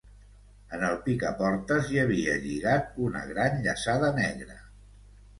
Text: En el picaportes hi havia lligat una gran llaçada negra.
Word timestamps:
En 0.75 0.83
el 0.85 0.95
picaportes 1.09 1.91
hi 1.91 1.99
havia 2.03 2.37
lligat 2.45 2.97
una 3.09 3.21
gran 3.33 3.59
llaçada 3.67 4.09
negra. 4.17 4.57